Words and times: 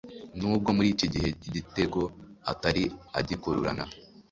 Nubwo 0.37 0.69
muri 0.77 0.87
iki 0.95 1.07
gihe 1.13 1.27
Igitego 1.47 2.01
atari 2.51 2.83
agikururana 3.19 3.85